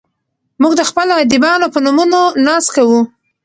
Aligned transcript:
موږ 0.61 0.73
د 0.77 0.81
خپلو 0.89 1.13
ادیبانو 1.23 1.67
په 1.73 1.79
نومونو 1.85 2.21
ناز 2.45 2.65
کوو. 2.75 2.99